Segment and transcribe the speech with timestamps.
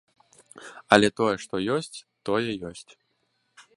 [0.95, 1.97] Але тое, што ёсць,
[2.31, 2.87] тое ёсць.